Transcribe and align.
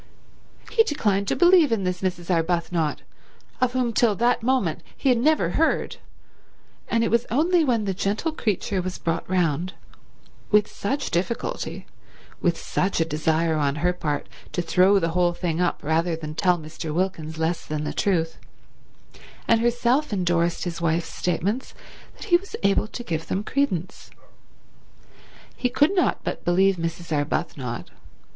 He 0.71 0.81
declined 0.83 1.27
to 1.27 1.35
believe 1.35 1.71
in 1.71 1.83
this 1.83 2.01
Mrs. 2.01 2.31
Arbuthnot, 2.31 3.03
of 3.61 3.73
whom 3.73 3.93
till 3.93 4.15
that 4.15 4.41
moment 4.41 4.81
he 4.97 5.09
had 5.09 5.19
never 5.19 5.51
heard; 5.51 5.97
and 6.87 7.03
it 7.03 7.11
was 7.11 7.27
only 7.29 7.63
when 7.63 7.85
the 7.85 7.93
gentle 7.93 8.31
creature 8.31 8.81
was 8.81 8.97
brought 8.97 9.29
round—with 9.29 10.67
such 10.67 11.11
difficulty, 11.11 11.85
with 12.41 12.57
such 12.59 12.99
a 12.99 13.05
desire 13.05 13.55
on 13.57 13.75
her 13.85 13.93
part 13.93 14.27
to 14.53 14.63
throw 14.63 14.97
the 14.97 15.09
whole 15.09 15.33
thing 15.33 15.61
up 15.61 15.83
rather 15.83 16.15
than 16.15 16.33
tell 16.33 16.57
Mr. 16.57 16.91
Wilkins 16.91 17.37
less 17.37 17.63
than 17.63 17.83
the 17.83 17.93
truth—and 17.93 19.61
herself 19.61 20.11
endorsed 20.11 20.63
his 20.63 20.81
wife's 20.81 21.13
statements 21.13 21.75
that 22.15 22.23
he 22.29 22.37
was 22.37 22.55
able 22.63 22.87
to 22.87 23.03
give 23.03 23.27
them 23.27 23.43
credence. 23.43 24.09
He 25.55 25.69
could 25.69 25.93
not 25.95 26.23
but 26.23 26.43
believe 26.43 26.77
Mrs. 26.77 27.15
Arbuthnot. 27.15 27.89